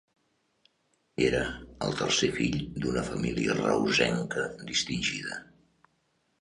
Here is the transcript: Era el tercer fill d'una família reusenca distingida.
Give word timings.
Era 1.25 1.41
el 1.89 1.93
tercer 1.99 2.31
fill 2.39 2.57
d'una 2.87 3.05
família 3.11 3.61
reusenca 3.61 4.47
distingida. 4.73 5.41